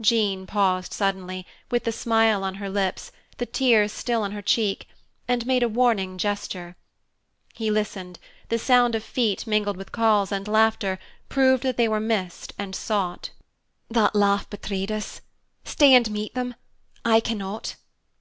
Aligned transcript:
Jean 0.00 0.46
paused 0.46 0.92
suddenly, 0.92 1.44
with 1.68 1.82
the 1.82 1.90
smile 1.90 2.44
on 2.44 2.54
her 2.62 2.70
lips, 2.70 3.10
the 3.38 3.44
tears 3.44 3.90
still 3.90 4.22
on 4.22 4.30
her 4.30 4.40
cheek, 4.40 4.86
and 5.26 5.44
made 5.46 5.64
a 5.64 5.68
warning 5.68 6.16
gesture. 6.16 6.76
He 7.54 7.72
listened: 7.72 8.20
the 8.50 8.56
sound 8.60 8.94
of 8.94 9.02
feet 9.02 9.48
mingled 9.48 9.76
with 9.76 9.90
calls 9.90 10.30
and 10.30 10.46
laughter 10.46 11.00
proved 11.28 11.64
that 11.64 11.76
they 11.76 11.88
were 11.88 11.98
missed 11.98 12.52
and 12.56 12.72
sought. 12.72 13.30
"That 13.90 14.14
laugh 14.14 14.48
betrayed 14.48 14.92
us. 14.92 15.22
Stay 15.64 15.92
and 15.92 16.08
meet 16.08 16.34
them. 16.36 16.54
I 17.04 17.18
cannot." 17.18 17.74